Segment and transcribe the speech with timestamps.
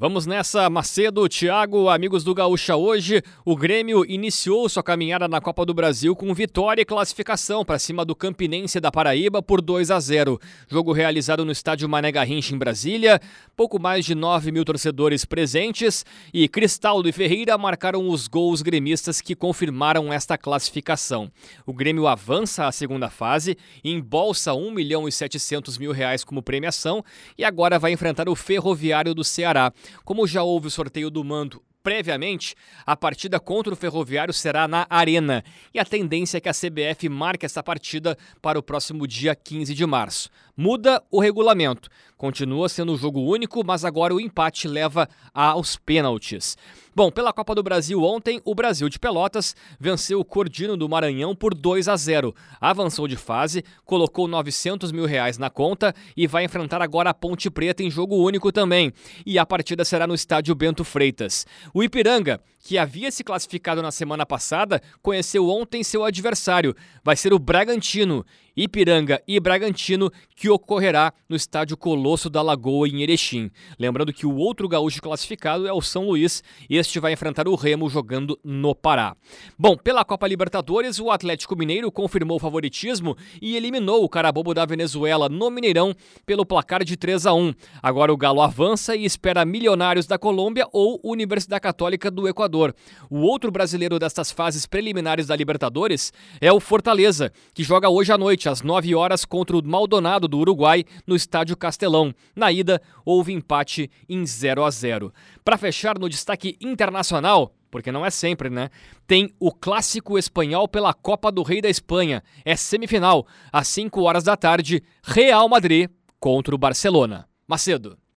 [0.00, 2.76] Vamos nessa, Macedo, Thiago, amigos do Gaúcha.
[2.76, 7.80] Hoje, o Grêmio iniciou sua caminhada na Copa do Brasil com vitória e classificação para
[7.80, 10.40] cima do Campinense da Paraíba por 2 a 0.
[10.68, 13.20] Jogo realizado no estádio Mané Garrincha, em Brasília.
[13.56, 19.20] Pouco mais de 9 mil torcedores presentes e Cristaldo e Ferreira marcaram os gols gremistas
[19.20, 21.28] que confirmaram esta classificação.
[21.66, 27.04] O Grêmio avança à segunda fase, embolsa 1 milhão e 700 mil reais como premiação
[27.36, 29.72] e agora vai enfrentar o Ferroviário do Ceará.
[30.04, 34.86] Como já houve o sorteio do mando previamente, a partida contra o Ferroviário será na
[34.90, 35.42] Arena
[35.72, 39.74] e a tendência é que a CBF marque essa partida para o próximo dia 15
[39.74, 40.28] de março.
[40.54, 41.88] Muda o regulamento.
[42.18, 46.56] Continua sendo um jogo único, mas agora o empate leva aos pênaltis.
[46.92, 51.32] Bom, pela Copa do Brasil ontem, o Brasil de Pelotas venceu o Cordino do Maranhão
[51.32, 52.34] por 2 a 0.
[52.60, 57.48] Avançou de fase, colocou 900 mil reais na conta e vai enfrentar agora a Ponte
[57.48, 58.92] Preta em jogo único também.
[59.24, 61.46] E a partida será no estádio Bento Freitas.
[61.72, 66.74] O Ipiranga, que havia se classificado na semana passada, conheceu ontem seu adversário.
[67.04, 68.26] Vai ser o Bragantino.
[68.58, 73.52] Ipiranga e Bragantino, que ocorrerá no estádio Colosso da Lagoa, em Erechim.
[73.78, 77.88] Lembrando que o outro gaúcho classificado é o São Luís, este vai enfrentar o Remo
[77.88, 79.16] jogando no Pará.
[79.56, 84.66] Bom, pela Copa Libertadores, o Atlético Mineiro confirmou o favoritismo e eliminou o Carabobo da
[84.66, 85.94] Venezuela no Mineirão
[86.26, 87.54] pelo placar de 3 a 1.
[87.80, 92.74] Agora o Galo avança e espera Milionários da Colômbia ou Universidade Católica do Equador.
[93.08, 98.18] O outro brasileiro destas fases preliminares da Libertadores é o Fortaleza, que joga hoje à
[98.18, 102.14] noite às 9 horas contra o Maldonado do Uruguai no Estádio Castelão.
[102.34, 105.12] Na ida, houve empate em 0 a 0.
[105.44, 108.70] Para fechar no destaque internacional, porque não é sempre, né?
[109.06, 112.22] Tem o clássico espanhol pela Copa do Rei da Espanha.
[112.44, 117.28] É semifinal, às 5 horas da tarde, Real Madrid contra o Barcelona.
[117.46, 117.98] Macedo.